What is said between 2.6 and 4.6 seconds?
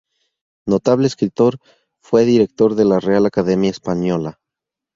de la Real Academia Española.